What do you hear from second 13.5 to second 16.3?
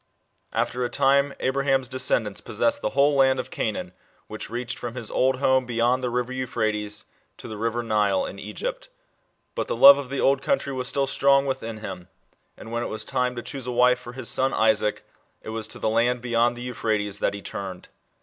a wife for his son Isaac, it was to the land